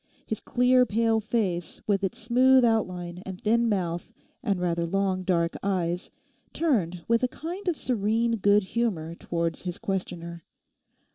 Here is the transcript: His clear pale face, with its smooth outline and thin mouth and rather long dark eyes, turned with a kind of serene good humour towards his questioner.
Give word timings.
His 0.25 0.39
clear 0.39 0.83
pale 0.83 1.19
face, 1.19 1.79
with 1.85 2.03
its 2.03 2.17
smooth 2.17 2.65
outline 2.65 3.21
and 3.23 3.39
thin 3.39 3.69
mouth 3.69 4.11
and 4.41 4.59
rather 4.59 4.83
long 4.87 5.21
dark 5.21 5.55
eyes, 5.61 6.09
turned 6.53 7.03
with 7.07 7.21
a 7.21 7.27
kind 7.27 7.67
of 7.67 7.77
serene 7.77 8.37
good 8.37 8.63
humour 8.63 9.13
towards 9.13 9.61
his 9.61 9.77
questioner. 9.77 10.43